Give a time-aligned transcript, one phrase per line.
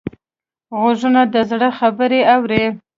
[0.79, 2.63] غوږونه د زړه خبرې اوري